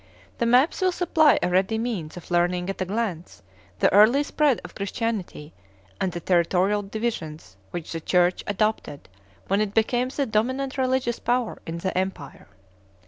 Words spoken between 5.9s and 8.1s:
and the territorial divisions which the